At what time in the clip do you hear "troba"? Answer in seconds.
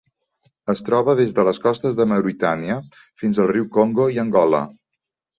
0.85-1.13